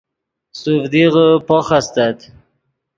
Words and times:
سوڤدیغے 0.59 1.27
پوخ 1.47 1.67
استت 1.79 2.17